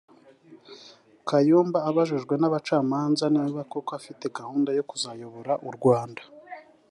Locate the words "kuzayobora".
4.89-5.53